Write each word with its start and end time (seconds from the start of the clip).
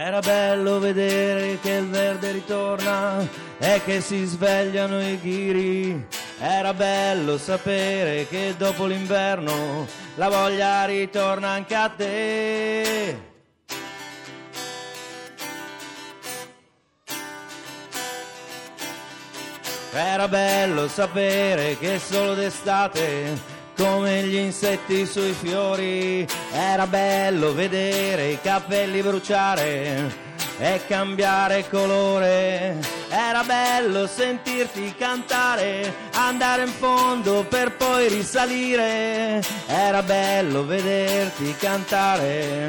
Era 0.00 0.20
bello 0.20 0.78
vedere 0.78 1.58
che 1.60 1.72
il 1.72 1.88
verde 1.88 2.30
ritorna 2.30 3.18
e 3.58 3.80
che 3.84 4.00
si 4.00 4.24
svegliano 4.26 5.02
i 5.02 5.18
ghiri. 5.18 6.06
Era 6.38 6.72
bello 6.72 7.36
sapere 7.36 8.28
che 8.28 8.54
dopo 8.56 8.86
l'inverno 8.86 9.88
la 10.14 10.28
voglia 10.28 10.84
ritorna 10.84 11.48
anche 11.48 11.74
a 11.74 11.88
te. 11.88 13.20
Era 19.92 20.28
bello 20.28 20.86
sapere 20.86 21.76
che 21.76 21.98
solo 21.98 22.34
d'estate 22.34 23.57
come 23.78 24.24
gli 24.24 24.34
insetti 24.34 25.06
sui 25.06 25.32
fiori. 25.32 26.26
Era 26.52 26.86
bello 26.86 27.54
vedere 27.54 28.30
i 28.30 28.38
capelli 28.42 29.00
bruciare 29.00 30.26
e 30.58 30.80
cambiare 30.88 31.68
colore. 31.70 32.78
Era 33.08 33.44
bello 33.44 34.06
sentirti 34.08 34.94
cantare, 34.98 35.94
andare 36.14 36.64
in 36.64 36.72
fondo 36.72 37.44
per 37.48 37.76
poi 37.76 38.08
risalire. 38.08 39.40
Era 39.66 40.02
bello 40.02 40.66
vederti 40.66 41.54
cantare. 41.56 42.68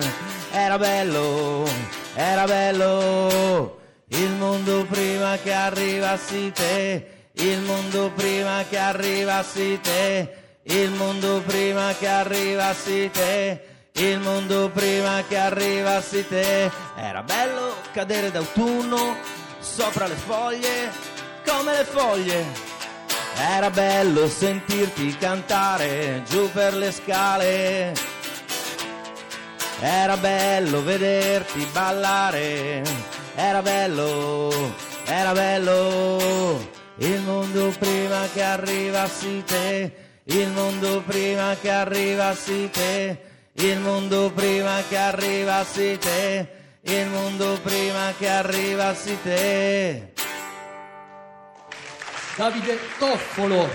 Era 0.52 0.78
bello, 0.78 1.68
era 2.14 2.46
bello. 2.46 3.78
Il 4.12 4.32
mondo 4.32 4.86
prima 4.86 5.38
che 5.42 5.54
arrivassi 5.54 6.52
te, 6.52 7.08
il 7.34 7.60
mondo 7.62 8.12
prima 8.16 8.64
che 8.68 8.78
arrivassi 8.78 9.80
te 9.82 10.39
il 10.70 10.92
mondo 10.92 11.42
prima 11.46 11.94
che 11.98 12.08
arrivassi 12.08 13.10
te, 13.12 13.62
il 13.94 14.20
mondo 14.20 14.70
prima 14.70 15.24
che 15.28 15.38
arrivassi 15.38 16.28
te. 16.28 16.70
Era 16.96 17.24
bello 17.24 17.74
cadere 17.92 18.30
d'autunno 18.30 19.16
sopra 19.60 20.06
le 20.06 20.16
foglie, 20.16 20.92
come 21.46 21.76
le 21.76 21.86
foglie. 21.86 22.46
Era 23.36 23.72
bello 23.72 24.28
sentirti 24.28 25.18
cantare 25.18 26.24
giù 26.30 26.52
per 26.52 26.76
le 26.76 26.92
scale. 26.92 27.94
Era 29.80 30.18
bello 30.18 30.84
vederti 30.84 31.68
ballare. 31.72 32.84
Era 33.34 33.62
bello, 33.64 34.76
era 35.06 35.32
bello. 35.32 36.78
Il 36.98 37.22
mondo 37.22 37.74
prima 37.80 38.28
che 38.34 38.44
arrivassi 38.44 39.42
te 39.46 40.08
il 40.32 40.52
mondo 40.52 41.02
prima 41.02 41.56
che 41.60 41.70
arrivassi 41.70 42.70
te, 42.72 43.18
il 43.54 43.80
mondo 43.80 44.32
prima 44.32 44.80
che 44.88 44.96
arrivassi 44.96 45.98
te, 46.00 46.48
il 46.82 47.08
mondo 47.08 47.58
prima 47.64 48.14
che 48.16 48.28
arrivassi 48.28 49.18
te. 49.24 50.12
Davide 52.38 52.78
Toffolo, 53.00 53.68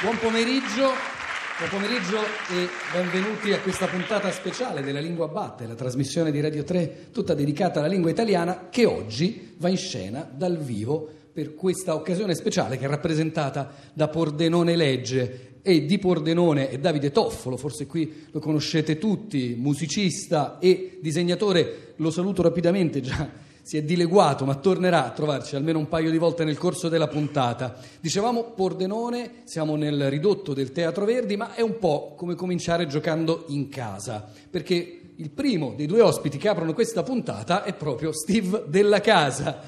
buon 0.00 0.18
pomeriggio. 0.18 1.12
Buon 1.56 1.70
pomeriggio 1.70 2.18
e 2.50 2.68
benvenuti 2.92 3.52
a 3.52 3.60
questa 3.60 3.86
puntata 3.86 4.32
speciale 4.32 4.82
della 4.82 4.98
Lingua 4.98 5.28
Batte, 5.28 5.68
la 5.68 5.76
trasmissione 5.76 6.32
di 6.32 6.40
Radio 6.40 6.64
3 6.64 7.10
tutta 7.12 7.32
dedicata 7.32 7.78
alla 7.78 7.86
lingua 7.86 8.10
italiana 8.10 8.66
che 8.70 8.86
oggi 8.86 9.54
va 9.58 9.68
in 9.68 9.76
scena 9.76 10.28
dal 10.28 10.58
vivo 10.58 11.08
per 11.32 11.54
questa 11.54 11.94
occasione 11.94 12.34
speciale 12.34 12.76
che 12.76 12.86
è 12.86 12.88
rappresentata 12.88 13.72
da 13.92 14.08
Pordenone 14.08 14.74
Legge 14.74 15.53
e 15.66 15.86
di 15.86 15.98
Pordenone 15.98 16.68
e 16.68 16.78
Davide 16.78 17.10
Toffolo, 17.10 17.56
forse 17.56 17.86
qui 17.86 18.26
lo 18.30 18.38
conoscete 18.38 18.98
tutti, 18.98 19.56
musicista 19.58 20.58
e 20.60 20.98
disegnatore, 21.00 21.94
lo 21.96 22.10
saluto 22.10 22.42
rapidamente, 22.42 23.00
già 23.00 23.26
si 23.62 23.78
è 23.78 23.82
dileguato, 23.82 24.44
ma 24.44 24.56
tornerà 24.56 25.06
a 25.06 25.10
trovarci 25.10 25.56
almeno 25.56 25.78
un 25.78 25.88
paio 25.88 26.10
di 26.10 26.18
volte 26.18 26.44
nel 26.44 26.58
corso 26.58 26.90
della 26.90 27.08
puntata. 27.08 27.74
Dicevamo 27.98 28.52
Pordenone, 28.54 29.36
siamo 29.44 29.74
nel 29.76 30.10
ridotto 30.10 30.52
del 30.52 30.70
Teatro 30.70 31.06
Verdi, 31.06 31.38
ma 31.38 31.54
è 31.54 31.62
un 31.62 31.78
po' 31.78 32.12
come 32.14 32.34
cominciare 32.34 32.86
giocando 32.86 33.44
in 33.48 33.70
casa, 33.70 34.30
perché 34.50 35.00
il 35.16 35.30
primo 35.30 35.72
dei 35.74 35.86
due 35.86 36.02
ospiti 36.02 36.36
che 36.36 36.48
aprono 36.48 36.74
questa 36.74 37.02
puntata 37.02 37.64
è 37.64 37.72
proprio 37.72 38.12
Steve 38.12 38.64
della 38.66 39.00
Casa. 39.00 39.62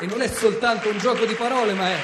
E 0.00 0.06
non 0.06 0.22
è 0.22 0.28
soltanto 0.28 0.88
un 0.88 0.96
gioco 0.96 1.26
di 1.26 1.34
parole, 1.34 1.74
ma 1.74 1.90
è 1.90 1.96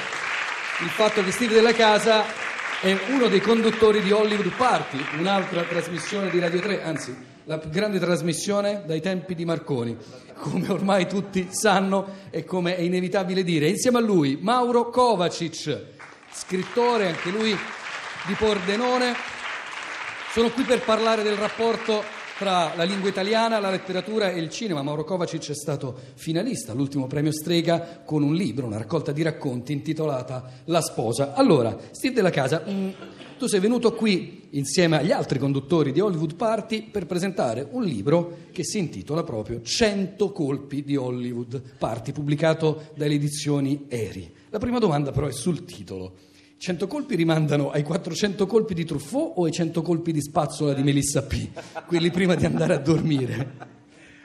il 0.83 0.89
fatto 0.89 1.23
che 1.23 1.31
Steve 1.31 1.55
della 1.55 1.73
Casa 1.73 2.42
è 2.83 2.99
uno 3.11 3.29
dei 3.29 3.39
conduttori 3.39 4.01
di 4.01 4.11
Hollywood 4.11 4.51
Party, 4.57 4.97
un'altra 5.17 5.61
trasmissione 5.61 6.29
di 6.29 6.37
Radio 6.37 6.59
3, 6.59 6.83
anzi 6.83 7.15
la 7.45 7.57
più 7.57 7.69
grande 7.69 7.97
trasmissione 7.97 8.83
dai 8.85 8.99
tempi 8.99 9.35
di 9.35 9.45
Marconi, 9.45 9.95
come 10.35 10.69
ormai 10.69 11.07
tutti 11.07 11.47
sanno 11.49 12.05
e 12.29 12.43
come 12.43 12.75
è 12.75 12.81
inevitabile 12.81 13.45
dire. 13.45 13.69
Insieme 13.69 13.99
a 13.99 14.01
lui 14.01 14.37
Mauro 14.41 14.89
Kovacic, 14.89 15.81
scrittore 16.33 17.07
anche 17.07 17.29
lui 17.29 17.57
di 18.25 18.33
Pordenone. 18.33 19.15
Sono 20.33 20.49
qui 20.49 20.63
per 20.63 20.81
parlare 20.81 21.23
del 21.23 21.37
rapporto 21.37 22.03
tra 22.37 22.73
la 22.75 22.83
lingua 22.83 23.09
italiana, 23.09 23.59
la 23.59 23.69
letteratura 23.69 24.31
e 24.31 24.39
il 24.39 24.49
cinema. 24.49 24.81
Mauro 24.81 25.03
Kovacic 25.03 25.49
è 25.49 25.55
stato 25.55 25.95
finalista 26.15 26.71
all'ultimo 26.71 27.07
premio 27.07 27.31
Strega 27.31 28.01
con 28.05 28.23
un 28.23 28.33
libro, 28.33 28.65
una 28.65 28.77
raccolta 28.77 29.11
di 29.11 29.21
racconti 29.21 29.71
intitolata 29.71 30.61
La 30.65 30.81
sposa. 30.81 31.33
Allora, 31.33 31.77
Steve 31.91 32.15
della 32.15 32.29
Casa, 32.31 32.63
mm, 32.67 32.89
tu 33.37 33.47
sei 33.47 33.59
venuto 33.59 33.93
qui 33.93 34.47
insieme 34.51 34.97
agli 34.97 35.11
altri 35.11 35.37
conduttori 35.37 35.91
di 35.91 35.99
Hollywood 35.99 36.35
Party 36.35 36.89
per 36.89 37.05
presentare 37.05 37.67
un 37.71 37.83
libro 37.83 38.37
che 38.51 38.63
si 38.63 38.77
intitola 38.77 39.23
proprio 39.23 39.61
100 39.61 40.31
colpi 40.31 40.83
di 40.83 40.95
Hollywood 40.95 41.61
Party, 41.77 42.11
pubblicato 42.11 42.91
dalle 42.95 43.15
edizioni 43.15 43.85
Eri. 43.89 44.33
La 44.49 44.59
prima 44.59 44.79
domanda 44.79 45.11
però 45.11 45.27
è 45.27 45.31
sul 45.31 45.65
titolo. 45.65 46.31
100 46.63 46.87
colpi 46.87 47.15
rimandano 47.15 47.71
ai 47.71 47.83
400 47.83 48.47
colpi 48.47 48.73
di 48.73 48.85
Truffaut 48.85 49.33
o 49.35 49.43
ai 49.43 49.51
100 49.51 49.81
colpi 49.81 50.13
di 50.13 50.21
spazzola 50.21 50.71
di 50.71 50.81
Melissa 50.81 51.21
P, 51.21 51.49
quelli 51.85 52.09
prima 52.09 52.35
di 52.35 52.45
andare 52.45 52.73
a 52.73 52.77
dormire? 52.77 53.71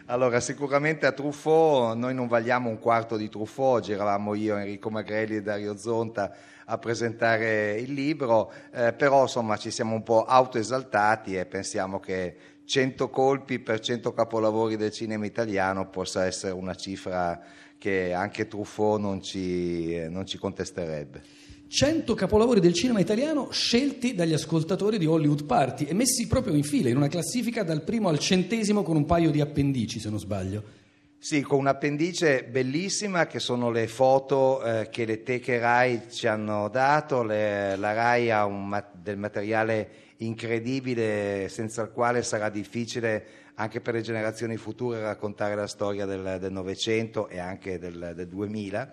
Allora, 0.06 0.38
sicuramente 0.38 1.04
a 1.04 1.10
Truffaut 1.10 1.96
noi 1.96 2.14
non 2.14 2.28
valiamo 2.28 2.68
un 2.68 2.78
quarto 2.78 3.16
di 3.16 3.28
Truffaut, 3.28 3.78
oggi 3.80 3.90
eravamo 3.90 4.34
io, 4.34 4.56
Enrico 4.56 4.88
Magrelli 4.88 5.34
e 5.34 5.42
Dario 5.42 5.76
Zonta 5.76 6.32
a 6.64 6.78
presentare 6.78 7.74
il 7.74 7.92
libro, 7.92 8.52
eh, 8.72 8.92
però 8.92 9.22
insomma 9.22 9.56
ci 9.56 9.72
siamo 9.72 9.96
un 9.96 10.04
po' 10.04 10.24
autoesaltati 10.24 11.34
e 11.34 11.44
pensiamo 11.44 11.98
che 11.98 12.36
100 12.64 13.10
colpi 13.10 13.58
per 13.58 13.80
100 13.80 14.12
capolavori 14.12 14.76
del 14.76 14.92
cinema 14.92 15.26
italiano 15.26 15.88
possa 15.88 16.24
essere 16.24 16.52
una 16.52 16.76
cifra 16.76 17.42
che 17.76 18.12
anche 18.12 18.46
Truffaut 18.46 19.00
non 19.00 19.20
ci, 19.20 20.08
non 20.08 20.24
ci 20.24 20.38
contesterebbe. 20.38 21.47
100 21.68 22.14
capolavori 22.14 22.60
del 22.60 22.72
cinema 22.72 22.98
italiano 22.98 23.50
scelti 23.50 24.14
dagli 24.14 24.32
ascoltatori 24.32 24.96
di 24.96 25.04
Hollywood 25.04 25.44
Party 25.44 25.84
e 25.84 25.92
messi 25.92 26.26
proprio 26.26 26.54
in 26.54 26.62
fila 26.62 26.88
in 26.88 26.96
una 26.96 27.08
classifica 27.08 27.62
dal 27.62 27.82
primo 27.82 28.08
al 28.08 28.18
centesimo 28.18 28.82
con 28.82 28.96
un 28.96 29.04
paio 29.04 29.30
di 29.30 29.42
appendici, 29.42 30.00
se 30.00 30.08
non 30.08 30.18
sbaglio. 30.18 30.76
Sì, 31.18 31.42
con 31.42 31.58
un'appendice 31.58 32.44
bellissima 32.44 33.26
che 33.26 33.38
sono 33.38 33.70
le 33.70 33.86
foto 33.86 34.62
eh, 34.62 34.88
che 34.88 35.04
le 35.04 35.22
teche 35.22 35.58
RAI 35.58 36.02
ci 36.10 36.26
hanno 36.26 36.68
dato. 36.68 37.22
Le, 37.22 37.76
la 37.76 37.92
RAI 37.92 38.30
ha 38.30 38.46
un, 38.46 38.82
del 39.02 39.18
materiale 39.18 39.90
incredibile 40.18 41.48
senza 41.50 41.82
il 41.82 41.90
quale 41.90 42.22
sarà 42.22 42.48
difficile 42.48 43.26
anche 43.54 43.80
per 43.80 43.94
le 43.94 44.00
generazioni 44.00 44.56
future 44.56 45.00
raccontare 45.00 45.54
la 45.54 45.66
storia 45.66 46.06
del 46.06 46.50
Novecento 46.50 47.28
e 47.28 47.38
anche 47.38 47.78
del, 47.78 48.12
del 48.14 48.28
2000 48.28 48.90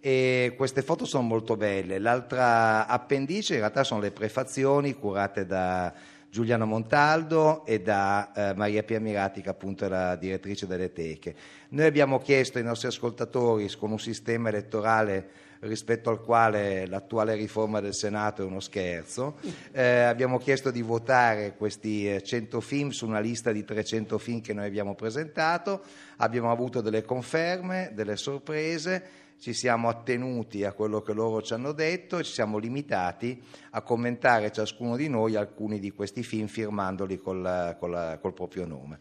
e 0.00 0.54
queste 0.56 0.82
foto 0.82 1.04
sono 1.04 1.22
molto 1.22 1.56
belle. 1.56 1.98
L'altra 1.98 2.86
appendice 2.86 3.54
in 3.54 3.60
realtà 3.60 3.84
sono 3.84 4.00
le 4.00 4.10
prefazioni 4.10 4.94
curate 4.94 5.46
da 5.46 5.92
Giuliano 6.30 6.66
Montaldo 6.66 7.64
e 7.64 7.80
da 7.80 8.32
eh, 8.32 8.54
Maria 8.54 8.82
Pia 8.82 9.00
Mirati 9.00 9.40
che 9.40 9.48
appunto 9.48 9.86
è 9.86 9.88
la 9.88 10.16
direttrice 10.16 10.66
delle 10.66 10.92
teche. 10.92 11.34
Noi 11.70 11.86
abbiamo 11.86 12.18
chiesto 12.18 12.58
ai 12.58 12.64
nostri 12.64 12.88
ascoltatori 12.88 13.68
con 13.76 13.90
un 13.90 13.98
sistema 13.98 14.48
elettorale 14.50 15.44
rispetto 15.60 16.10
al 16.10 16.20
quale 16.20 16.86
l'attuale 16.86 17.34
riforma 17.34 17.80
del 17.80 17.94
Senato 17.94 18.42
è 18.42 18.44
uno 18.44 18.60
scherzo. 18.60 19.36
Eh, 19.72 20.02
abbiamo 20.02 20.38
chiesto 20.38 20.70
di 20.70 20.82
votare 20.82 21.54
questi 21.56 22.22
100 22.22 22.58
eh, 22.58 22.60
film 22.60 22.90
su 22.90 23.06
una 23.06 23.20
lista 23.20 23.52
di 23.52 23.64
300 23.64 24.18
film 24.18 24.40
che 24.40 24.52
noi 24.52 24.66
abbiamo 24.66 24.94
presentato, 24.94 25.82
abbiamo 26.18 26.50
avuto 26.50 26.80
delle 26.80 27.02
conferme, 27.02 27.92
delle 27.94 28.16
sorprese 28.16 29.24
ci 29.38 29.52
siamo 29.52 29.88
attenuti 29.88 30.64
a 30.64 30.72
quello 30.72 31.02
che 31.02 31.12
loro 31.12 31.42
ci 31.42 31.52
hanno 31.52 31.72
detto 31.72 32.18
e 32.18 32.24
ci 32.24 32.32
siamo 32.32 32.58
limitati 32.58 33.40
a 33.70 33.82
commentare 33.82 34.52
ciascuno 34.52 34.96
di 34.96 35.08
noi 35.08 35.36
alcuni 35.36 35.78
di 35.78 35.90
questi 35.90 36.22
film 36.22 36.46
firmandoli 36.46 37.18
col, 37.18 37.76
col, 37.78 38.18
col 38.20 38.32
proprio 38.32 38.66
nome. 38.66 38.98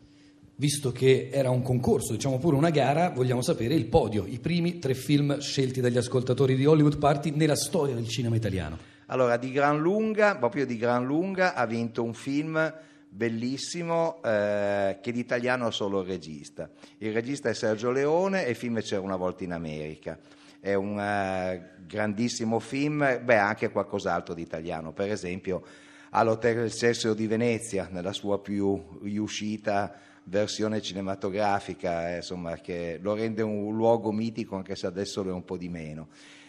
Visto 0.57 0.91
che 0.91 1.29
era 1.33 1.49
un 1.49 1.61
concorso, 1.61 2.13
diciamo 2.13 2.37
pure 2.37 2.55
una 2.55 2.69
gara, 2.69 3.09
vogliamo 3.09 3.41
sapere 3.41 3.73
il 3.73 3.87
podio, 3.87 4.25
i 4.25 4.39
primi 4.39 4.79
tre 4.79 4.93
film 4.93 5.37
scelti 5.39 5.81
dagli 5.81 5.97
ascoltatori 5.97 6.55
di 6.55 6.65
Hollywood 6.65 6.97
Party 6.97 7.31
nella 7.31 7.57
storia 7.57 7.93
del 7.93 8.07
cinema 8.07 8.37
italiano. 8.37 8.77
Allora, 9.07 9.35
di 9.35 9.51
gran 9.51 9.79
lunga, 9.79 10.37
proprio 10.37 10.65
di 10.65 10.77
gran 10.77 11.05
lunga, 11.05 11.55
ha 11.55 11.65
vinto 11.65 12.03
un 12.03 12.13
film 12.13 12.73
bellissimo 13.15 14.21
eh, 14.21 14.99
che 15.01 15.11
d'italiano 15.13 15.67
ha 15.67 15.71
solo 15.71 16.01
il 16.01 16.07
regista. 16.07 16.69
Il 16.97 17.13
regista 17.13 17.47
è 17.47 17.53
Sergio 17.53 17.91
Leone 17.91 18.45
e 18.45 18.49
il 18.49 18.55
film 18.57 18.81
C'era 18.81 19.01
una 19.01 19.15
volta 19.15 19.45
in 19.45 19.53
America. 19.53 20.19
È 20.59 20.73
un 20.73 20.97
uh, 20.97 21.85
grandissimo 21.85 22.59
film, 22.59 23.21
beh 23.23 23.37
anche 23.37 23.69
qualcos'altro 23.69 24.33
di 24.33 24.41
italiano, 24.41 24.91
per 24.93 25.11
esempio 25.11 25.63
all'Hotel 26.09 26.65
Excelsior 26.65 27.13
di 27.13 27.27
Venezia, 27.27 27.87
nella 27.91 28.13
sua 28.13 28.39
più 28.39 28.99
riuscita 29.03 29.93
versione 30.23 30.81
cinematografica, 30.81 32.13
eh, 32.13 32.15
insomma, 32.17 32.55
che 32.55 32.97
lo 32.99 33.13
rende 33.13 33.43
un 33.43 33.75
luogo 33.75 34.11
mitico 34.11 34.55
anche 34.55 34.75
se 34.75 34.87
adesso 34.87 35.21
lo 35.23 35.29
è 35.29 35.33
un 35.33 35.45
po' 35.45 35.57
di 35.57 35.69
meno. 35.69 36.07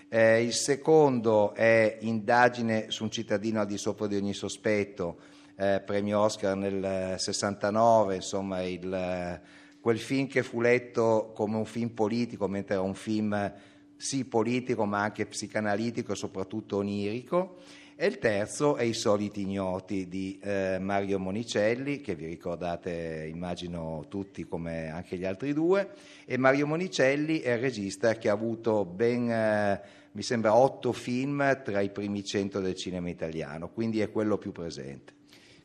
Eh, 0.08 0.42
il 0.42 0.54
secondo 0.54 1.52
è 1.52 1.98
Indagine 2.00 2.90
su 2.90 3.02
un 3.02 3.10
cittadino 3.10 3.60
al 3.60 3.66
di 3.66 3.76
sopra 3.76 4.06
di 4.06 4.16
ogni 4.16 4.32
sospetto, 4.32 5.18
eh, 5.56 5.82
premio 5.84 6.20
Oscar 6.20 6.56
nel 6.56 7.16
69, 7.18 8.16
insomma 8.16 8.62
il, 8.62 9.40
quel 9.80 9.98
film 9.98 10.26
che 10.26 10.42
fu 10.42 10.60
letto 10.60 11.32
come 11.34 11.56
un 11.56 11.64
film 11.64 11.90
politico, 11.90 12.46
mentre 12.46 12.74
era 12.74 12.82
un 12.82 12.94
film 12.94 13.52
sì 13.96 14.26
politico 14.26 14.84
ma 14.84 15.00
anche 15.00 15.26
psicanalitico 15.26 16.12
e 16.12 16.16
soprattutto 16.16 16.76
onirico. 16.76 17.56
E 17.98 18.06
il 18.08 18.18
terzo 18.18 18.76
è 18.76 18.82
I 18.82 18.92
soliti 18.92 19.40
ignoti 19.40 20.06
di 20.06 20.38
eh, 20.42 20.76
Mario 20.78 21.18
Monicelli, 21.18 22.02
che 22.02 22.14
vi 22.14 22.26
ricordate 22.26 23.26
immagino 23.32 24.04
tutti 24.08 24.44
come 24.44 24.90
anche 24.90 25.16
gli 25.16 25.24
altri 25.24 25.54
due. 25.54 25.92
E 26.26 26.36
Mario 26.36 26.66
Monicelli 26.66 27.40
è 27.40 27.52
il 27.52 27.58
regista 27.58 28.12
che 28.16 28.28
ha 28.28 28.34
avuto 28.34 28.84
ben, 28.84 29.30
eh, 29.30 29.80
mi 30.12 30.20
sembra, 30.20 30.54
otto 30.54 30.92
film 30.92 31.62
tra 31.64 31.80
i 31.80 31.88
primi 31.88 32.22
cento 32.22 32.60
del 32.60 32.74
cinema 32.74 33.08
italiano, 33.08 33.70
quindi 33.70 34.00
è 34.00 34.10
quello 34.10 34.36
più 34.36 34.52
presente. 34.52 35.14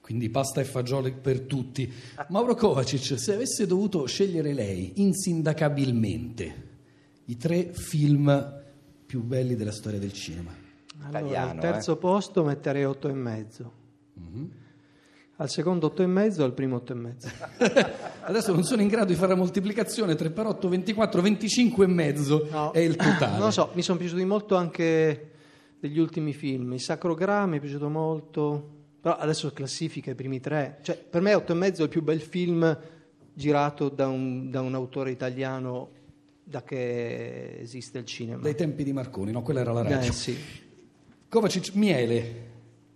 Quindi 0.01 0.29
pasta 0.29 0.59
e 0.59 0.65
fagioli 0.65 1.13
per 1.13 1.41
tutti. 1.41 1.91
Mauro 2.29 2.55
Kovacic, 2.55 3.19
se 3.19 3.33
avesse 3.33 3.65
dovuto 3.67 4.05
scegliere 4.05 4.51
lei 4.53 4.93
insindacabilmente 4.95 6.69
i 7.25 7.37
tre 7.37 7.71
film 7.71 8.59
più 9.05 9.21
belli 9.21 9.55
della 9.55 9.71
storia 9.71 9.99
del 9.99 10.11
cinema, 10.11 10.51
allora, 11.03 11.19
Italiano, 11.19 11.51
al 11.51 11.59
terzo 11.59 11.93
eh. 11.93 11.97
posto 11.97 12.43
metterei 12.43 12.83
otto 12.83 13.07
e 13.07 13.13
mezzo. 13.13 13.71
Mm-hmm. 14.19 14.45
Al 15.37 15.49
secondo 15.49 15.87
otto 15.87 16.03
e 16.03 16.07
mezzo, 16.07 16.43
al 16.43 16.53
primo 16.53 16.75
otto 16.75 16.91
e 16.91 16.95
mezzo. 16.95 17.27
Adesso 18.23 18.53
non 18.53 18.63
sono 18.63 18.81
in 18.81 18.87
grado 18.87 19.07
di 19.07 19.15
fare 19.15 19.29
la 19.29 19.37
moltiplicazione 19.37 20.15
3 20.15 20.29
per 20.29 20.45
8, 20.45 20.69
24, 20.69 21.21
25 21.21 21.85
e 21.85 21.87
mezzo 21.87 22.47
No. 22.51 22.71
è 22.71 22.79
il 22.79 22.95
totale. 22.95 23.37
Non 23.37 23.45
lo 23.45 23.51
so, 23.51 23.71
mi 23.73 23.81
sono 23.81 23.97
piaciuti 23.97 24.23
molto 24.23 24.55
anche 24.55 25.31
degli 25.79 25.97
ultimi 25.97 26.33
film. 26.33 26.73
Il 26.73 26.81
Sacro 26.81 27.15
Gra 27.15 27.47
mi 27.47 27.57
è 27.57 27.59
piaciuto 27.59 27.89
molto, 27.89 28.69
però 29.01 29.17
adesso 29.17 29.51
classifica 29.51 30.11
i 30.11 30.15
primi 30.15 30.39
tre. 30.39 30.77
Cioè, 30.83 30.95
per 30.95 31.21
me 31.21 31.33
otto 31.33 31.53
e 31.53 31.55
mezzo 31.55 31.81
è 31.81 31.85
il 31.85 31.89
più 31.89 32.03
bel 32.03 32.21
film 32.21 32.77
girato 33.33 33.89
da 33.89 34.07
un, 34.07 34.51
da 34.51 34.61
un 34.61 34.75
autore 34.75 35.09
italiano 35.09 35.89
da 36.43 36.63
che 36.63 37.59
esiste 37.59 37.97
il 37.97 38.05
cinema. 38.05 38.41
Dai 38.41 38.55
tempi 38.55 38.83
di 38.83 38.93
Marconi, 38.93 39.31
no? 39.31 39.41
Quella 39.41 39.61
era 39.61 39.71
la 39.71 39.81
radio. 39.81 40.09
Eh, 40.09 40.13
sì. 40.13 40.37
Kovacic 41.27 41.73
Miele 41.73 42.49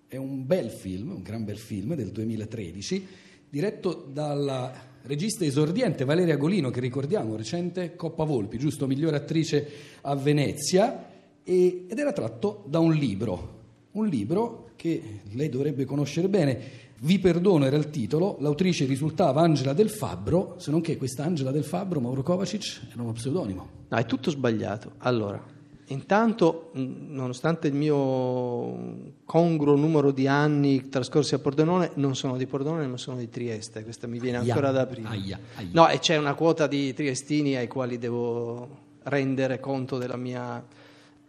è 0.07 0.17
un 0.17 0.45
bel 0.45 0.69
film, 0.69 1.11
un 1.11 1.23
gran 1.23 1.43
bel 1.43 1.57
film 1.57 1.95
del 1.95 2.11
2013, 2.11 3.07
diretto 3.49 4.07
dalla 4.11 4.71
regista 5.03 5.43
esordiente 5.45 6.05
Valeria 6.05 6.35
Golino, 6.35 6.69
che 6.69 6.81
ricordiamo, 6.81 7.35
recente 7.35 7.95
Coppa 7.95 8.25
Volpi, 8.25 8.57
giusto? 8.59 8.87
Migliore 8.87 9.15
attrice 9.15 9.67
a 10.01 10.15
Venezia, 10.15 11.09
e- 11.43 11.85
ed 11.89 11.97
era 11.97 12.11
tratto 12.11 12.63
da 12.67 12.79
un 12.79 12.93
libro, 12.93 13.64
un 13.95 14.07
libro 14.07 14.69
che 14.75 15.21
lei 15.33 15.49
dovrebbe 15.49 15.85
conoscere 15.85 16.27
bene. 16.29 16.83
Vi 16.97 17.19
perdono 17.19 17.65
era 17.65 17.75
il 17.75 17.89
titolo, 17.89 18.37
l'autrice 18.39 18.85
risultava 18.85 19.41
Angela 19.41 19.73
Del 19.73 19.89
Fabbro, 19.89 20.55
se 20.57 20.71
non 20.71 20.79
che 20.81 20.95
questa 20.97 21.23
Angela 21.25 21.51
Del 21.51 21.63
Fabbro, 21.65 21.99
Mauro 21.99 22.23
Kovacic, 22.23 22.81
era 22.93 23.01
uno 23.01 23.11
pseudonimo. 23.11 23.67
No, 23.89 23.97
è 23.97 24.05
tutto 24.05 24.31
sbagliato. 24.31 24.93
Allora, 24.99 25.41
intanto, 25.87 26.71
mh, 26.73 26.83
nonostante 27.09 27.67
il 27.67 27.73
mio 27.73 29.13
congruo 29.25 29.75
numero 29.75 30.11
di 30.11 30.25
anni 30.27 30.87
trascorsi 30.89 31.35
a 31.35 31.39
Pordenone, 31.39 31.91
non 31.95 32.15
sono 32.15 32.37
di 32.37 32.45
Pordenone, 32.47 32.87
ma 32.87 32.97
sono 32.97 33.17
di 33.17 33.29
Trieste. 33.29 33.83
Questa 33.83 34.07
mi 34.07 34.19
viene 34.19 34.37
Aia, 34.37 34.53
ancora 34.53 34.71
da 34.71 34.85
prima. 34.85 35.09
aia, 35.09 35.39
aia. 35.55 35.69
No, 35.73 35.89
e 35.89 35.99
c'è 35.99 36.15
una 36.17 36.33
quota 36.33 36.65
di 36.65 36.93
triestini 36.93 37.55
ai 37.55 37.67
quali 37.67 37.97
devo 37.97 38.83
rendere 39.03 39.59
conto 39.59 39.97
della 39.97 40.17
mia 40.17 40.63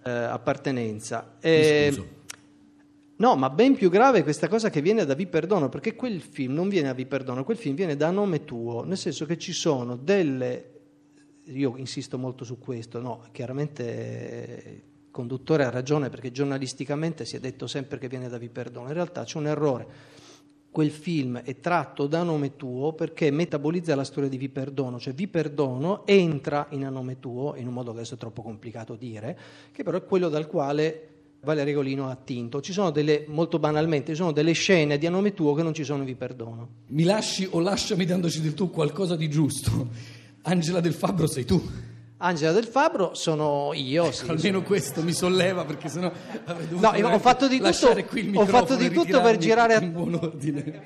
eh, 0.04 0.10
appartenenza. 0.10 1.32
Mi 1.42 1.50
E- 1.50 1.86
scuso. 1.90 2.06
No, 3.18 3.34
ma 3.34 3.48
ben 3.48 3.74
più 3.74 3.88
grave 3.88 4.18
è 4.18 4.22
questa 4.22 4.48
cosa 4.48 4.68
che 4.68 4.82
viene 4.82 5.04
da 5.04 5.14
Vi 5.14 5.26
perdono, 5.26 5.68
perché 5.68 5.94
quel 5.94 6.20
film 6.20 6.52
non 6.52 6.68
viene 6.68 6.88
da 6.88 6.94
Vi 6.94 7.06
perdono, 7.06 7.44
quel 7.44 7.56
film 7.56 7.74
viene 7.74 7.96
da 7.96 8.10
nome 8.10 8.44
tuo, 8.44 8.84
nel 8.84 8.98
senso 8.98 9.24
che 9.24 9.38
ci 9.38 9.52
sono 9.52 9.96
delle 9.96 10.74
io 11.46 11.76
insisto 11.76 12.18
molto 12.18 12.44
su 12.44 12.58
questo, 12.58 13.00
no, 13.00 13.22
chiaramente 13.32 14.64
eh, 14.64 14.70
il 14.70 14.82
conduttore 15.10 15.64
ha 15.64 15.70
ragione 15.70 16.08
perché 16.08 16.32
giornalisticamente 16.32 17.24
si 17.24 17.36
è 17.36 17.40
detto 17.40 17.66
sempre 17.66 17.98
che 17.98 18.08
viene 18.08 18.28
da 18.28 18.38
Vi 18.38 18.48
perdono, 18.48 18.88
in 18.88 18.94
realtà 18.94 19.24
c'è 19.24 19.38
un 19.38 19.46
errore. 19.46 20.14
Quel 20.70 20.90
film 20.90 21.38
è 21.38 21.58
tratto 21.58 22.06
da 22.06 22.22
nome 22.22 22.56
tuo 22.56 22.92
perché 22.92 23.30
metabolizza 23.30 23.94
la 23.94 24.04
storia 24.04 24.28
di 24.28 24.36
Vi 24.36 24.50
perdono, 24.50 24.98
cioè 24.98 25.14
Vi 25.14 25.28
perdono 25.28 26.06
entra 26.06 26.66
in 26.70 26.84
a 26.84 26.90
nome 26.90 27.18
tuo 27.18 27.54
in 27.56 27.66
un 27.66 27.72
modo 27.72 27.92
che 27.92 27.98
adesso 27.98 28.14
è 28.14 28.18
troppo 28.18 28.42
complicato 28.42 28.94
dire, 28.94 29.38
che 29.72 29.82
però 29.84 29.96
è 29.96 30.04
quello 30.04 30.28
dal 30.28 30.46
quale 30.46 31.15
Valerio 31.46 31.64
Regolino 31.72 32.08
ha 32.08 32.10
attinto. 32.10 32.60
Ci 32.60 32.72
sono 32.72 32.90
delle, 32.90 33.24
molto 33.28 33.58
banalmente, 33.58 34.10
ci 34.12 34.18
sono 34.18 34.32
delle 34.32 34.52
scene 34.52 34.98
di 34.98 35.06
a 35.06 35.10
nome 35.10 35.32
tuo 35.32 35.54
che 35.54 35.62
non 35.62 35.72
ci 35.72 35.84
sono 35.84 36.04
Vi 36.04 36.14
perdono. 36.14 36.68
Mi 36.88 37.04
lasci 37.04 37.46
o 37.50 37.60
lasciami 37.60 38.04
dandoci 38.04 38.40
del 38.42 38.52
tu 38.54 38.70
qualcosa 38.70 39.16
di 39.16 39.28
giusto. 39.30 39.88
Angela 40.42 40.80
del 40.80 40.92
Fabbro 40.92 41.26
sei 41.26 41.44
tu. 41.44 41.62
Angela 42.18 42.52
del 42.52 42.64
Fabbro 42.64 43.14
sono 43.14 43.72
io, 43.74 44.10
sì, 44.10 44.28
Almeno 44.28 44.62
questo 44.62 45.02
mi 45.02 45.12
solleva 45.12 45.64
perché 45.66 45.88
sennò 45.88 46.10
avrei 46.46 46.66
dovuto 46.68 46.98
No, 46.98 47.08
ho 47.14 47.18
fatto 47.18 47.46
di 47.46 47.58
tutto- 47.58 47.88
ho 48.40 48.46
fatto 48.46 48.74
di 48.76 48.90
tutto 48.90 49.20
per 49.20 49.36
girare 49.36 49.74
a- 49.74 49.82
in 49.82 49.92
buon 49.92 50.14
ordine. 50.14 50.82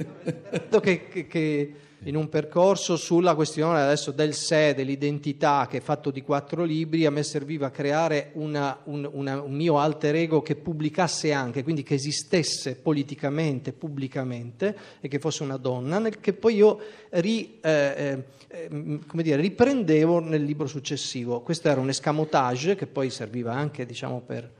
Che, 0.80 1.08
che- 1.08 1.26
che 1.26 1.74
in 2.04 2.16
un 2.16 2.28
percorso 2.28 2.96
sulla 2.96 3.34
questione 3.34 3.80
adesso 3.80 4.10
del 4.10 4.32
sé, 4.34 4.74
dell'identità, 4.74 5.66
che 5.68 5.78
è 5.78 5.80
fatto 5.80 6.10
di 6.10 6.22
quattro 6.22 6.64
libri, 6.64 7.04
a 7.04 7.10
me 7.10 7.22
serviva 7.22 7.70
creare 7.70 8.30
una- 8.34 8.78
un, 8.84 9.08
una- 9.12 9.42
un 9.42 9.52
mio 9.52 9.78
alter 9.78 10.14
ego 10.14 10.40
che 10.40 10.56
pubblicasse 10.56 11.32
anche, 11.32 11.62
quindi 11.62 11.82
che 11.82 11.94
esistesse 11.94 12.74
politicamente, 12.76 13.72
pubblicamente, 13.72 14.76
e 15.00 15.08
che 15.08 15.18
fosse 15.18 15.42
una 15.42 15.58
donna, 15.58 15.98
nel 15.98 16.20
che 16.20 16.32
poi 16.32 16.54
io 16.54 16.78
ri- 17.10 17.58
eh, 17.60 18.24
eh, 18.48 18.98
come 19.06 19.22
dire, 19.22 19.40
riprendevo 19.40 20.20
nel 20.20 20.42
libro 20.42 20.66
successivo. 20.66 21.40
Questo 21.42 21.68
era 21.68 21.80
un 21.80 21.90
escamotage 21.90 22.76
che 22.76 22.86
poi 22.86 23.10
serviva 23.10 23.52
anche 23.52 23.84
diciamo, 23.84 24.20
per 24.24 24.50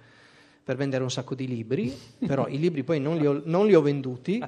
per 0.63 0.77
vendere 0.79 1.03
un 1.03 1.11
sacco 1.11 1.35
di 1.35 1.49
libri, 1.49 1.93
però 2.25 2.47
i 2.47 2.57
libri 2.57 2.85
poi 2.85 3.01
non 3.01 3.17
li 3.17 3.27
ho, 3.27 3.43
non 3.45 3.67
li 3.67 3.75
ho 3.75 3.81
venduti, 3.81 4.41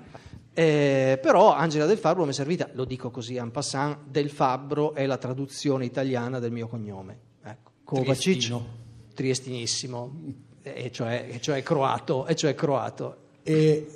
eh, 0.55 1.19
però 1.21 1.55
Angela 1.55 1.87
del 1.87 1.99
Fabbro 1.99 2.25
mi 2.25 2.31
è 2.31 2.35
servita, 2.35 2.69
lo 2.73 2.85
dico 2.85 3.11
così 3.11 3.37
en 3.37 3.51
passant, 3.51 3.99
del 4.09 4.31
Fabbro 4.31 4.95
è 4.95 5.07
la 5.07 5.17
traduzione 5.17 5.85
italiana 5.85 6.39
del 6.39 6.53
mio 6.53 6.69
cognome. 6.69 7.19
Ecco. 7.43 7.71
Kovacic, 7.85 8.55
triestinissimo, 9.15 10.21
e 10.63 10.91
cioè, 10.93 11.29
e 11.31 11.41
cioè 11.41 11.63
croato, 11.63 12.27
e 12.27 12.35
cioè 12.35 12.55
croato. 12.55 13.17
E 13.43 13.87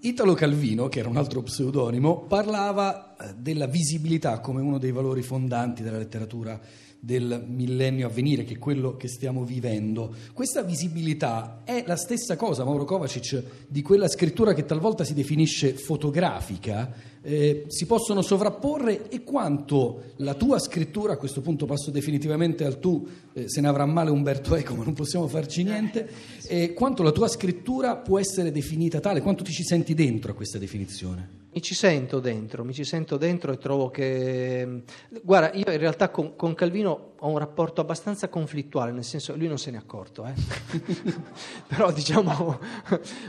Italo 0.00 0.34
Calvino, 0.34 0.88
che 0.88 1.00
era 1.00 1.08
un 1.08 1.16
altro 1.16 1.42
pseudonimo, 1.42 2.24
parlava 2.28 3.13
eh, 3.20 3.34
della 3.36 3.66
visibilità 3.66 4.40
come 4.40 4.60
uno 4.60 4.78
dei 4.78 4.92
valori 4.92 5.22
fondanti 5.22 5.82
della 5.82 5.98
letteratura 5.98 6.60
del 7.04 7.44
millennio 7.46 8.06
a 8.06 8.10
venire, 8.10 8.44
che 8.44 8.54
è 8.54 8.58
quello 8.58 8.96
che 8.96 9.08
stiamo 9.08 9.44
vivendo. 9.44 10.14
Questa 10.32 10.62
visibilità 10.62 11.60
è 11.64 11.84
la 11.86 11.96
stessa 11.96 12.34
cosa, 12.36 12.64
Mauro 12.64 12.86
Kovacic, 12.86 13.42
di 13.68 13.82
quella 13.82 14.08
scrittura 14.08 14.54
che 14.54 14.64
talvolta 14.64 15.04
si 15.04 15.12
definisce 15.12 15.74
fotografica. 15.74 17.12
Eh, 17.20 17.64
si 17.68 17.84
possono 17.84 18.22
sovrapporre 18.22 19.10
e 19.10 19.22
quanto 19.22 20.12
la 20.16 20.32
tua 20.34 20.58
scrittura, 20.58 21.12
a 21.12 21.16
questo 21.18 21.42
punto 21.42 21.66
passo 21.66 21.90
definitivamente 21.90 22.64
al 22.64 22.78
tu, 22.78 23.06
eh, 23.34 23.50
se 23.50 23.60
ne 23.60 23.68
avrà 23.68 23.84
male 23.84 24.10
Umberto 24.10 24.54
Eco, 24.54 24.74
ma 24.74 24.84
non 24.84 24.94
possiamo 24.94 25.28
farci 25.28 25.62
niente, 25.62 26.08
e 26.46 26.72
quanto 26.72 27.02
la 27.02 27.12
tua 27.12 27.28
scrittura 27.28 27.96
può 27.96 28.18
essere 28.18 28.50
definita 28.50 29.00
tale, 29.00 29.20
quanto 29.20 29.44
ti 29.44 29.52
ci 29.52 29.62
senti 29.62 29.92
dentro 29.92 30.32
a 30.32 30.34
questa 30.34 30.58
definizione? 30.58 31.43
Mi 31.54 31.62
ci 31.62 31.76
sento 31.76 32.18
dentro, 32.18 32.64
mi 32.64 32.74
ci 32.74 32.82
sento 32.82 33.16
dentro 33.16 33.52
e 33.52 33.58
trovo 33.58 33.88
che... 33.88 34.82
Guarda, 35.22 35.52
io 35.52 35.70
in 35.70 35.78
realtà 35.78 36.08
con, 36.08 36.34
con 36.34 36.52
Calvino 36.52 37.12
ho 37.16 37.28
un 37.28 37.38
rapporto 37.38 37.80
abbastanza 37.80 38.28
conflittuale, 38.28 38.90
nel 38.90 39.04
senso 39.04 39.36
lui 39.36 39.46
non 39.46 39.56
se 39.56 39.70
ne 39.70 39.76
è 39.76 39.80
accorto, 39.80 40.26
eh. 40.26 40.34
però 41.68 41.92
diciamo 41.92 42.58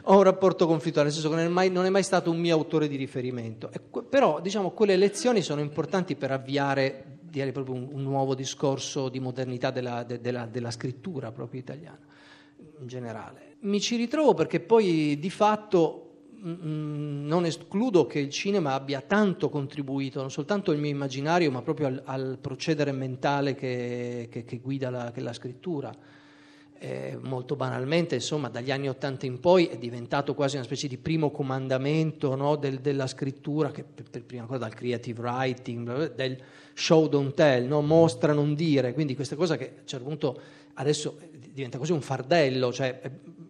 ho 0.02 0.18
un 0.18 0.24
rapporto 0.24 0.66
conflittuale, 0.66 1.10
nel 1.10 1.14
senso 1.14 1.30
che 1.30 1.36
non 1.36 1.46
è 1.46 1.50
mai, 1.50 1.70
non 1.70 1.86
è 1.86 1.90
mai 1.90 2.02
stato 2.02 2.32
un 2.32 2.40
mio 2.40 2.56
autore 2.56 2.88
di 2.88 2.96
riferimento. 2.96 3.70
E 3.72 3.80
però 3.80 4.42
diciamo 4.42 4.72
quelle 4.72 4.98
lezioni 4.98 5.44
sono 5.44 5.62
importanti 5.62 6.16
per 6.16 6.32
avviare 6.32 7.20
direi 7.22 7.52
proprio 7.52 7.76
un, 7.76 7.90
un 7.92 8.02
nuovo 8.02 8.34
discorso 8.34 9.08
di 9.08 9.20
modernità 9.20 9.70
della, 9.70 10.02
de- 10.02 10.20
della- 10.20 10.48
della 10.48 10.72
scrittura 10.72 11.32
proprio 11.32 11.60
italiana 11.60 12.00
in 12.80 12.88
generale. 12.88 13.58
Mi 13.60 13.80
ci 13.80 13.96
ritrovo 13.98 14.34
perché 14.34 14.62
poi 14.62 15.20
di 15.20 15.30
fatto 15.30 16.05
non 16.42 17.46
escludo 17.46 18.06
che 18.06 18.20
il 18.20 18.30
cinema 18.30 18.74
abbia 18.74 19.02
tanto 19.02 19.50
contribuito, 19.50 20.20
non 20.20 20.32
soltanto 20.32 20.72
al 20.72 20.78
mio 20.78 20.92
immaginario, 20.92 21.50
ma 21.52 21.62
proprio 21.62 21.88
al, 21.88 22.02
al 22.06 22.38
procedere 22.40 22.92
mentale 22.92 23.56
che, 23.56 24.28
che, 24.30 24.44
che 24.44 24.58
guida 24.60 24.90
la, 24.90 25.12
che 25.12 25.22
la 25.22 25.34
scrittura. 25.34 25.96
Eh, 26.78 27.18
molto 27.22 27.56
banalmente, 27.56 28.16
insomma, 28.16 28.50
dagli 28.50 28.70
anni 28.70 28.90
Ottanta 28.90 29.26
in 29.26 29.40
poi 29.40 29.68
è 29.68 29.78
diventato 29.78 30.36
quasi 30.36 30.58
una 30.58 30.66
specie 30.66 30.88
di 30.88 30.98
primo 30.98 31.32
comandamento 31.32 32.36
no, 32.36 32.58
del, 32.58 32.80
della 32.80 33.08
scrittura, 33.08 33.72
che 33.72 33.84
per, 33.84 34.10
per, 34.10 34.24
prima 34.24 34.46
cosa 34.46 34.60
dal 34.60 34.74
creative 34.74 35.22
writing, 35.22 36.14
del 36.14 36.38
show 36.74 37.08
don't 37.08 37.34
tell, 37.34 37.66
no? 37.66 37.82
mostra 37.82 38.34
non 38.34 38.54
dire, 38.54 38.94
quindi 38.94 39.16
questa 39.16 39.36
cosa 39.36 39.56
che 39.56 39.66
a 39.66 39.80
un 39.80 39.88
certo 39.88 40.06
punto 40.06 40.42
adesso 40.74 41.18
diventa 41.52 41.78
quasi 41.78 41.94
un 41.94 42.02
fardello, 42.02 42.72
cioè 42.74 43.00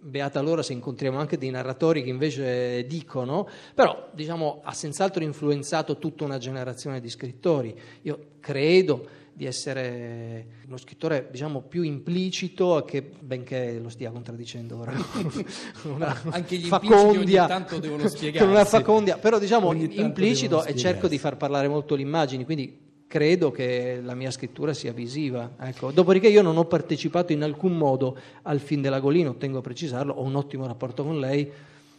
beata 0.05 0.39
allora 0.39 0.62
se 0.62 0.74
incontriamo 0.74 1.17
anche 1.17 1.38
dei 1.38 1.50
narratori 1.50 2.03
che 2.03 2.09
invece 2.09 2.85
dicono, 2.85 3.47
però 3.74 4.09
diciamo 4.13 4.62
ha 4.63 4.74
senz'altro 4.74 5.24
influenzato 5.24 5.97
tutta 5.97 6.24
una 6.24 6.38
generazione 6.38 7.01
di 7.01 7.09
scrittori. 7.09 7.75
Io 8.03 8.19
credo 8.39 9.24
di 9.33 9.45
essere 9.45 10.45
uno 10.67 10.77
scrittore 10.77 11.27
diciamo 11.29 11.59
più 11.59 11.81
implicito 11.81 12.85
che 12.88 13.01
benché 13.01 13.79
lo 13.79 13.89
stia 13.89 14.09
contraddicendo 14.09 14.77
ora 14.77 14.93
una 15.83 16.21
anche 16.29 16.55
gli 16.55 16.67
facondia, 16.67 17.41
ogni 17.41 17.50
tanto 17.50 17.79
devono 17.79 18.07
spiegarsi. 18.07 18.47
Una 18.47 18.63
facondia. 18.63 19.17
Però 19.17 19.39
diciamo 19.39 19.74
implicito 19.74 20.63
e 20.63 20.75
cerco 20.75 21.07
di 21.07 21.17
far 21.17 21.35
parlare 21.35 21.67
molto 21.67 21.95
le 21.95 22.01
immagini 22.03 22.45
quindi 22.45 22.85
credo 23.15 23.50
che 23.50 24.01
la 24.03 24.13
mia 24.13 24.29
scrittura 24.29 24.74
sia 24.74 24.91
visiva. 24.91 25.51
Ecco. 25.57 25.91
Dopodiché 25.91 26.27
io 26.27 26.41
non 26.41 26.57
ho 26.57 26.65
partecipato 26.65 27.31
in 27.31 27.43
alcun 27.43 27.77
modo 27.77 28.17
al 28.41 28.60
film 28.60 28.81
della 28.81 29.00
Golino, 29.00 29.38
tengo 29.38 29.60
a 29.60 29.62
precisarlo, 29.62 30.12
ho 30.12 30.22
un 30.22 30.36
ottimo 30.36 30.67
rapporto 30.67 31.05
con 31.05 31.17
lei, 31.17 31.50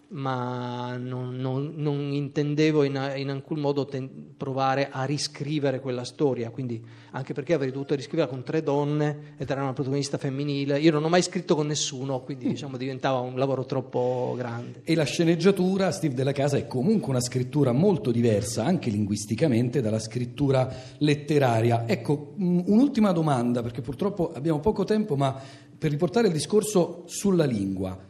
ma 0.08 0.96
non, 0.96 1.36
non, 1.36 1.72
non 1.76 2.12
intendevo 2.12 2.84
in, 2.84 3.12
in, 3.16 3.28
alcun 3.28 3.58
modo 3.58 3.86
ten, 3.86 4.34
provare 4.36 4.88
a 4.90 5.04
riscrivere 5.04 5.80
quella 5.80 6.04
storia, 6.04 6.50
quindi 6.50 6.80
anche 7.10 7.32
perché 7.32 7.54
avrei 7.54 7.72
dovuto 7.72 7.94
riscriverla 7.94 8.30
con 8.30 8.44
tre 8.44 8.62
donne 8.62 9.34
ed 9.36 9.50
era 9.50 9.62
una 9.62 9.72
protagonista 9.72 10.16
femminile, 10.16 10.78
io 10.78 10.92
non 10.92 11.02
ho 11.02 11.08
mai 11.08 11.22
scritto 11.22 11.56
con 11.56 11.66
nessuno, 11.66 12.20
quindi 12.20 12.48
diciamo 12.48 12.76
diventava 12.76 13.18
un 13.18 13.36
lavoro 13.36 13.64
troppo 13.64 14.34
grande. 14.36 14.82
E 14.84 14.94
la 14.94 15.04
sceneggiatura, 15.04 15.90
Steve 15.90 16.14
della 16.14 16.32
Casa, 16.32 16.56
è 16.56 16.66
comunque 16.66 17.10
una 17.10 17.20
scrittura 17.20 17.72
molto 17.72 18.12
diversa, 18.12 18.64
anche 18.64 18.90
linguisticamente, 18.90 19.80
dalla 19.80 19.98
scrittura 19.98 20.72
letteraria. 20.98 21.84
Ecco, 21.88 22.34
un'ultima 22.36 23.10
domanda, 23.10 23.60
perché 23.62 23.80
purtroppo 23.80 24.32
abbiamo 24.32 24.60
poco 24.60 24.84
tempo, 24.84 25.16
ma 25.16 25.36
per 25.78 25.90
riportare 25.90 26.28
il 26.28 26.32
discorso 26.32 27.02
sulla 27.06 27.44
lingua 27.44 28.05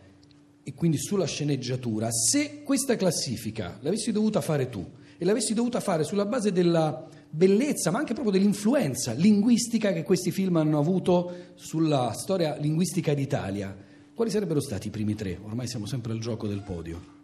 e 0.68 0.74
quindi 0.74 0.98
sulla 0.98 1.26
sceneggiatura, 1.26 2.10
se 2.10 2.64
questa 2.64 2.96
classifica 2.96 3.78
l'avessi 3.82 4.10
dovuta 4.10 4.40
fare 4.40 4.68
tu 4.68 4.84
e 5.16 5.24
l'avessi 5.24 5.54
dovuta 5.54 5.78
fare 5.78 6.02
sulla 6.02 6.26
base 6.26 6.50
della 6.50 7.06
bellezza, 7.30 7.92
ma 7.92 7.98
anche 7.98 8.14
proprio 8.14 8.32
dell'influenza 8.32 9.12
linguistica 9.12 9.92
che 9.92 10.02
questi 10.02 10.32
film 10.32 10.56
hanno 10.56 10.80
avuto 10.80 11.52
sulla 11.54 12.12
storia 12.14 12.56
linguistica 12.56 13.14
d'Italia, 13.14 13.76
quali 14.12 14.32
sarebbero 14.32 14.58
stati 14.58 14.88
i 14.88 14.90
primi 14.90 15.14
tre? 15.14 15.38
Ormai 15.40 15.68
siamo 15.68 15.86
sempre 15.86 16.10
al 16.10 16.18
gioco 16.18 16.48
del 16.48 16.62
podio. 16.62 17.15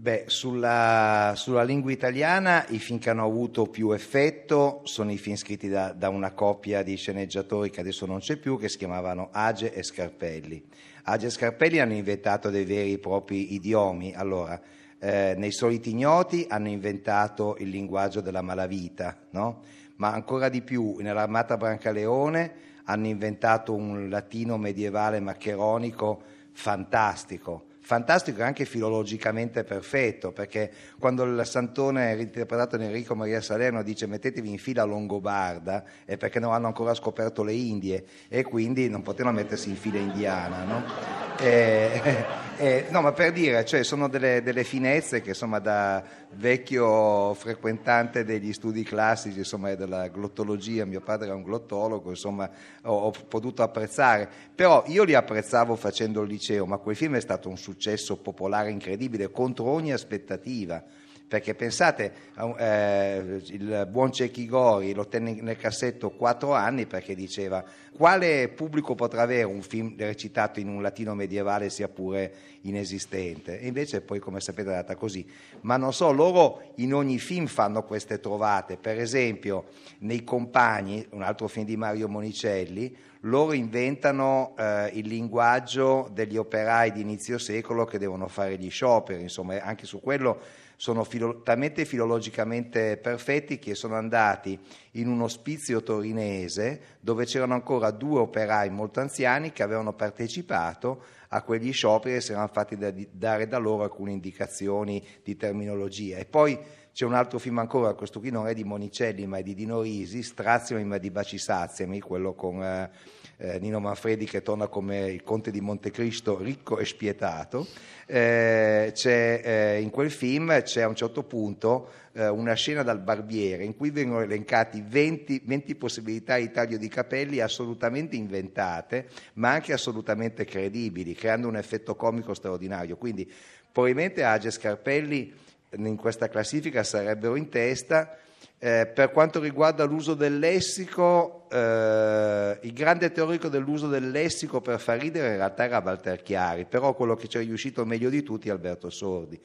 Beh, 0.00 0.26
sulla, 0.28 1.32
sulla, 1.34 1.64
lingua 1.64 1.90
italiana 1.90 2.64
i 2.68 2.78
film 2.78 3.00
che 3.00 3.10
hanno 3.10 3.24
avuto 3.24 3.66
più 3.66 3.90
effetto 3.90 4.82
sono 4.84 5.10
i 5.10 5.18
film 5.18 5.34
scritti 5.34 5.68
da, 5.68 5.92
da, 5.92 6.08
una 6.08 6.30
coppia 6.30 6.84
di 6.84 6.94
sceneggiatori 6.94 7.68
che 7.68 7.80
adesso 7.80 8.06
non 8.06 8.20
c'è 8.20 8.36
più, 8.36 8.60
che 8.60 8.68
si 8.68 8.78
chiamavano 8.78 9.30
Age 9.32 9.74
e 9.74 9.82
Scarpelli. 9.82 10.64
Age 11.02 11.26
e 11.26 11.30
Scarpelli 11.30 11.80
hanno 11.80 11.94
inventato 11.94 12.48
dei 12.48 12.64
veri 12.64 12.92
e 12.92 12.98
propri 12.98 13.54
idiomi. 13.54 14.14
Allora, 14.14 14.60
eh, 15.00 15.34
nei 15.36 15.50
soliti 15.50 15.90
ignoti 15.90 16.46
hanno 16.48 16.68
inventato 16.68 17.56
il 17.58 17.68
linguaggio 17.68 18.20
della 18.20 18.40
malavita, 18.40 19.18
no? 19.30 19.62
ma 19.96 20.12
ancora 20.12 20.48
di 20.48 20.62
più 20.62 20.98
nell'armata 21.00 21.56
Brancaleone 21.56 22.52
hanno 22.84 23.08
inventato 23.08 23.74
un 23.74 24.08
latino 24.08 24.58
medievale 24.58 25.18
maccheronico 25.18 26.22
fantastico 26.52 27.66
fantastico 27.88 28.40
e 28.40 28.42
anche 28.42 28.66
filologicamente 28.66 29.64
perfetto, 29.64 30.30
perché 30.30 30.70
quando 30.98 31.24
il 31.24 31.40
Santone 31.46 32.12
è 32.12 32.20
interpretato 32.20 32.76
da 32.76 32.84
Enrico 32.84 33.14
Maria 33.14 33.40
Salerno 33.40 33.82
dice 33.82 34.04
mettetevi 34.06 34.50
in 34.50 34.58
fila 34.58 34.84
longobarda 34.84 35.82
è 36.04 36.18
perché 36.18 36.38
non 36.38 36.52
hanno 36.52 36.66
ancora 36.66 36.92
scoperto 36.92 37.42
le 37.42 37.54
Indie 37.54 38.04
e 38.28 38.42
quindi 38.42 38.90
non 38.90 39.00
potevano 39.00 39.36
mettersi 39.36 39.70
in 39.70 39.76
fila 39.76 39.98
indiana. 39.98 40.64
No? 40.64 41.17
E, 41.40 42.24
e, 42.58 42.86
no, 42.90 43.00
ma 43.00 43.12
per 43.12 43.32
dire, 43.32 43.64
cioè, 43.64 43.84
sono 43.84 44.08
delle, 44.08 44.42
delle, 44.42 44.64
finezze 44.64 45.22
che 45.22 45.30
insomma 45.30 45.60
da 45.60 46.02
vecchio 46.32 47.32
frequentante 47.34 48.24
degli 48.24 48.52
studi 48.52 48.82
classici, 48.82 49.38
insomma 49.38 49.74
della 49.74 50.08
glottologia, 50.08 50.84
mio 50.84 51.00
padre 51.00 51.26
era 51.26 51.36
un 51.36 51.42
glottologo, 51.42 52.10
insomma 52.10 52.50
ho, 52.82 52.92
ho 52.92 53.12
potuto 53.28 53.62
apprezzare, 53.62 54.28
però 54.54 54.82
io 54.86 55.04
li 55.04 55.14
apprezzavo 55.14 55.76
facendo 55.76 56.22
il 56.22 56.28
liceo, 56.28 56.66
ma 56.66 56.78
quel 56.78 56.96
film 56.96 57.14
è 57.14 57.20
stato 57.20 57.48
un 57.48 57.56
successo 57.56 58.16
popolare 58.16 58.70
incredibile 58.70 59.30
contro 59.30 59.66
ogni 59.66 59.92
aspettativa 59.92 60.82
perché 61.28 61.54
pensate, 61.54 62.12
eh, 62.56 63.42
il 63.48 63.86
buon 63.90 64.10
Cecchi 64.10 64.46
Gori 64.46 64.94
lo 64.94 65.06
tenne 65.06 65.34
nel 65.42 65.58
cassetto 65.58 66.08
quattro 66.10 66.54
anni 66.54 66.86
perché 66.86 67.14
diceva 67.14 67.62
quale 67.94 68.48
pubblico 68.48 68.94
potrà 68.94 69.22
avere 69.22 69.42
un 69.42 69.60
film 69.60 69.94
recitato 69.98 70.58
in 70.58 70.68
un 70.68 70.80
latino 70.80 71.14
medievale 71.14 71.68
sia 71.68 71.88
pure 71.88 72.32
inesistente? 72.62 73.60
E 73.60 73.66
invece 73.66 74.00
poi 74.00 74.20
come 74.20 74.40
sapete 74.40 74.70
è 74.70 74.72
andata 74.72 74.96
così. 74.96 75.26
Ma 75.62 75.76
non 75.76 75.92
so, 75.92 76.12
loro 76.12 76.72
in 76.76 76.94
ogni 76.94 77.18
film 77.18 77.46
fanno 77.46 77.82
queste 77.82 78.20
trovate, 78.20 78.78
per 78.78 78.98
esempio 78.98 79.66
nei 79.98 80.24
Compagni, 80.24 81.06
un 81.10 81.22
altro 81.22 81.46
film 81.46 81.66
di 81.66 81.76
Mario 81.76 82.08
Monicelli, 82.08 82.96
loro 83.22 83.52
inventano 83.52 84.54
eh, 84.56 84.90
il 84.94 85.08
linguaggio 85.08 86.08
degli 86.12 86.36
operai 86.36 86.92
di 86.92 87.00
inizio 87.00 87.36
secolo 87.36 87.84
che 87.84 87.98
devono 87.98 88.28
fare 88.28 88.56
gli 88.56 88.70
scioperi, 88.70 89.20
insomma 89.20 89.60
anche 89.60 89.84
su 89.84 90.00
quello 90.00 90.40
sono 90.80 91.02
filo- 91.02 91.42
talmente 91.42 91.84
filologicamente 91.84 92.98
perfetti 92.98 93.58
che 93.58 93.74
sono 93.74 93.96
andati 93.96 94.56
in 94.92 95.08
un 95.08 95.22
ospizio 95.22 95.82
torinese 95.82 96.98
dove 97.00 97.24
c'erano 97.24 97.54
ancora 97.54 97.90
due 97.90 98.20
operai 98.20 98.70
molto 98.70 99.00
anziani 99.00 99.50
che 99.50 99.64
avevano 99.64 99.92
partecipato 99.94 101.02
a 101.30 101.42
quegli 101.42 101.72
scioperi 101.72 102.14
e 102.14 102.20
si 102.20 102.30
erano 102.30 102.46
fatti 102.46 102.76
da, 102.76 102.92
dare 103.10 103.48
da 103.48 103.58
loro 103.58 103.82
alcune 103.82 104.12
indicazioni 104.12 105.04
di 105.24 105.36
terminologia. 105.36 106.16
E 106.16 106.26
poi 106.26 106.56
c'è 106.92 107.04
un 107.04 107.14
altro 107.14 107.40
film 107.40 107.58
ancora, 107.58 107.94
questo 107.94 108.20
qui 108.20 108.30
non 108.30 108.46
è 108.46 108.54
di 108.54 108.62
Monicelli 108.62 109.26
ma 109.26 109.38
è 109.38 109.42
di 109.42 109.54
Dino 109.54 109.80
Risi, 109.80 110.22
Straziami 110.22 110.84
ma 110.84 110.98
di 110.98 111.10
Bacisaziami, 111.10 111.98
quello 111.98 112.34
con... 112.34 112.62
Eh, 112.62 112.90
eh, 113.38 113.58
Nino 113.58 113.80
Manfredi 113.80 114.26
che 114.26 114.42
torna 114.42 114.66
come 114.66 115.10
il 115.10 115.22
conte 115.22 115.50
di 115.50 115.60
Montecristo 115.60 116.38
ricco 116.38 116.78
e 116.78 116.84
spietato, 116.84 117.66
eh, 118.06 118.92
eh, 119.04 119.80
in 119.80 119.90
quel 119.90 120.10
film 120.10 120.62
c'è 120.62 120.82
a 120.82 120.88
un 120.88 120.94
certo 120.94 121.22
punto 121.22 121.90
eh, 122.12 122.28
una 122.28 122.54
scena 122.54 122.82
dal 122.82 122.98
barbiere 122.98 123.64
in 123.64 123.76
cui 123.76 123.90
vengono 123.90 124.22
elencati 124.22 124.82
20, 124.86 125.42
20 125.44 125.74
possibilità 125.76 126.36
di 126.36 126.50
taglio 126.50 126.78
di 126.78 126.88
capelli 126.88 127.40
assolutamente 127.40 128.16
inventate, 128.16 129.08
ma 129.34 129.52
anche 129.52 129.72
assolutamente 129.72 130.44
credibili, 130.44 131.14
creando 131.14 131.48
un 131.48 131.56
effetto 131.56 131.94
comico 131.94 132.34
straordinario. 132.34 132.96
Quindi 132.96 133.30
probabilmente 133.70 134.24
Age 134.24 134.50
Scarpelli 134.50 135.32
in 135.76 135.96
questa 135.96 136.28
classifica 136.28 136.82
sarebbero 136.82 137.36
in 137.36 137.48
testa 137.48 138.16
eh, 138.58 138.86
per 138.92 139.12
quanto 139.12 139.40
riguarda 139.40 139.84
l'uso 139.84 140.14
del 140.14 140.38
lessico, 140.38 141.46
eh, 141.50 142.58
il 142.62 142.72
grande 142.72 143.12
teorico 143.12 143.48
dell'uso 143.48 143.86
del 143.88 144.10
lessico 144.10 144.60
per 144.60 144.80
far 144.80 144.98
ridere 144.98 145.28
in 145.28 145.36
realtà 145.36 145.64
era 145.64 145.80
Walter 145.84 146.22
Chiari, 146.22 146.64
però 146.64 146.94
quello 146.94 147.14
che 147.14 147.28
ci 147.28 147.38
è 147.38 147.40
riuscito 147.40 147.84
meglio 147.84 148.10
di 148.10 148.22
tutti 148.22 148.48
è 148.48 148.50
Alberto 148.50 148.90
Sordi, 148.90 149.40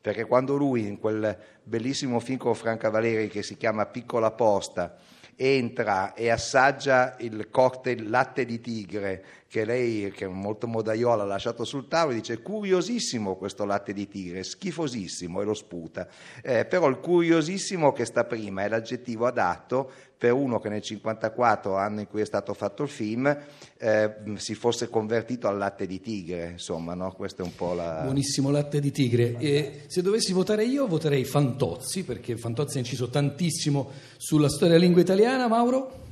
perché 0.00 0.24
quando 0.24 0.56
lui 0.56 0.86
in 0.86 0.98
quel 0.98 1.36
bellissimo 1.62 2.18
film 2.18 2.38
con 2.38 2.54
Franca 2.54 2.90
Valeri 2.90 3.28
che 3.28 3.42
si 3.42 3.56
chiama 3.56 3.86
Piccola 3.86 4.32
Posta 4.32 4.96
entra 5.36 6.14
e 6.14 6.30
assaggia 6.30 7.14
il 7.18 7.48
cocktail 7.50 8.08
latte 8.08 8.46
di 8.46 8.60
tigre 8.60 9.24
che 9.48 9.64
lei, 9.64 10.10
che 10.10 10.24
è 10.24 10.28
molto 10.28 10.66
modaiola, 10.66 11.22
ha 11.22 11.26
lasciato 11.26 11.64
sul 11.64 11.88
tavolo 11.88 12.12
e 12.16 12.20
dice 12.20 12.42
curiosissimo 12.42 13.36
questo 13.36 13.64
latte 13.64 13.92
di 13.92 14.08
tigre, 14.08 14.42
schifosissimo 14.42 15.40
e 15.40 15.44
lo 15.44 15.54
sputa. 15.54 16.08
Eh, 16.42 16.64
però 16.64 16.88
il 16.88 16.98
curiosissimo 16.98 17.92
che 17.92 18.04
sta 18.04 18.24
prima 18.24 18.64
è 18.64 18.68
l'aggettivo 18.68 19.26
adatto 19.26 19.90
per 20.18 20.32
uno 20.32 20.58
che 20.58 20.68
nel 20.68 20.82
1954, 20.82 21.76
anno 21.76 22.00
in 22.00 22.06
cui 22.06 22.22
è 22.22 22.24
stato 22.24 22.54
fatto 22.54 22.82
il 22.82 22.88
film, 22.88 23.36
eh, 23.76 24.14
si 24.36 24.54
fosse 24.54 24.88
convertito 24.88 25.46
al 25.46 25.58
latte 25.58 25.86
di 25.86 26.00
tigre, 26.00 26.52
insomma, 26.52 26.94
no? 26.94 27.12
Questo 27.12 27.42
è 27.42 27.44
un 27.44 27.54
po' 27.54 27.74
la... 27.74 28.00
Buonissimo 28.02 28.50
latte 28.50 28.80
di 28.80 28.90
tigre. 28.90 29.36
E 29.38 29.82
se 29.86 30.00
dovessi 30.00 30.32
votare 30.32 30.64
io, 30.64 30.86
voterei 30.86 31.24
Fantozzi, 31.24 32.02
perché 32.02 32.36
Fantozzi 32.38 32.78
ha 32.78 32.80
inciso 32.80 33.08
tantissimo 33.08 33.90
sulla 34.16 34.48
storia 34.48 34.68
della 34.68 34.84
lingua 34.84 35.02
italiana. 35.02 35.48
Mauro? 35.48 36.04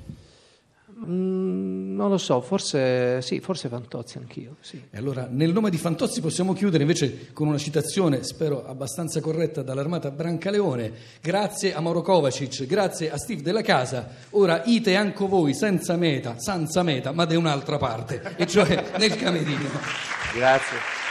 Mm, 1.06 1.94
non 1.94 2.10
lo 2.10 2.18
so, 2.18 2.40
forse 2.40 3.20
sì, 3.22 3.40
forse 3.40 3.68
Fantozzi 3.68 4.18
anch'io. 4.18 4.56
Sì. 4.60 4.82
E 4.90 4.98
allora, 4.98 5.28
nel 5.30 5.52
nome 5.52 5.70
di 5.70 5.76
Fantozzi 5.76 6.20
possiamo 6.20 6.52
chiudere 6.52 6.82
invece 6.82 7.32
con 7.32 7.48
una 7.48 7.58
citazione, 7.58 8.22
spero 8.22 8.66
abbastanza 8.66 9.20
corretta, 9.20 9.62
dall'armata 9.62 10.10
Brancaleone. 10.10 10.92
Grazie 11.20 11.74
a 11.74 11.80
Mauro 11.80 12.02
Kovacic, 12.02 12.66
grazie 12.66 13.10
a 13.10 13.18
Steve 13.18 13.42
della 13.42 13.62
Casa. 13.62 14.08
Ora 14.30 14.62
ite 14.64 14.96
anche 14.96 15.26
voi 15.26 15.54
senza 15.54 15.96
meta, 15.96 16.38
senza 16.38 16.82
meta, 16.82 17.12
ma 17.12 17.24
da 17.24 17.38
un'altra 17.38 17.78
parte, 17.78 18.34
e 18.36 18.46
cioè 18.46 18.84
nel 18.98 19.14
camerino. 19.16 19.68
Grazie. 20.34 21.03